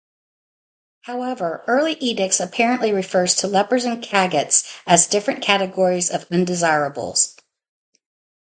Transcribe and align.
However, 1.01 1.63
early 1.67 1.93
edicts 1.93 2.39
apparently 2.39 2.91
refer 2.91 3.27
to 3.27 3.47
lepers 3.47 3.85
and 3.85 4.01
Cagots 4.03 4.67
as 4.87 5.05
different 5.05 5.43
categories 5.43 6.09
of 6.09 6.25
undesirables. 6.31 7.37